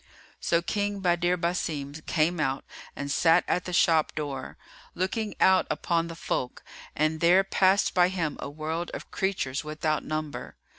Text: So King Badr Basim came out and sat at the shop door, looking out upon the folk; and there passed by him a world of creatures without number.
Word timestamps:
So 0.39 0.63
King 0.63 1.01
Badr 1.01 1.35
Basim 1.35 1.93
came 2.07 2.39
out 2.39 2.65
and 2.95 3.11
sat 3.11 3.43
at 3.47 3.65
the 3.65 3.71
shop 3.71 4.15
door, 4.15 4.57
looking 4.95 5.35
out 5.39 5.67
upon 5.69 6.07
the 6.07 6.15
folk; 6.15 6.63
and 6.95 7.19
there 7.19 7.43
passed 7.43 7.93
by 7.93 8.07
him 8.09 8.35
a 8.39 8.49
world 8.49 8.89
of 8.95 9.11
creatures 9.11 9.63
without 9.63 10.03
number. 10.03 10.55